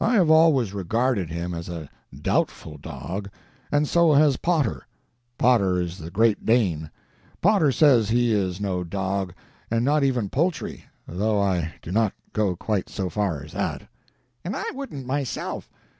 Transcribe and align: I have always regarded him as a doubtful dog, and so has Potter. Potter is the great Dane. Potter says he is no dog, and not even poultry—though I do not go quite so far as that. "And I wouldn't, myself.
I 0.00 0.14
have 0.14 0.32
always 0.32 0.72
regarded 0.74 1.30
him 1.30 1.54
as 1.54 1.68
a 1.68 1.88
doubtful 2.12 2.76
dog, 2.76 3.30
and 3.70 3.86
so 3.86 4.14
has 4.14 4.36
Potter. 4.36 4.84
Potter 5.38 5.80
is 5.80 5.98
the 5.98 6.10
great 6.10 6.44
Dane. 6.44 6.90
Potter 7.40 7.70
says 7.70 8.08
he 8.08 8.32
is 8.32 8.60
no 8.60 8.82
dog, 8.82 9.32
and 9.70 9.84
not 9.84 10.02
even 10.02 10.28
poultry—though 10.28 11.40
I 11.40 11.74
do 11.82 11.92
not 11.92 12.14
go 12.32 12.56
quite 12.56 12.88
so 12.88 13.08
far 13.08 13.44
as 13.44 13.52
that. 13.52 13.82
"And 14.44 14.56
I 14.56 14.68
wouldn't, 14.72 15.06
myself. 15.06 15.70